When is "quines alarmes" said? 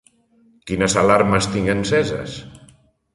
0.69-1.47